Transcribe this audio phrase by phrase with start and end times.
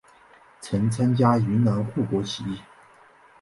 [0.59, 2.59] 曾参加云南护国起义。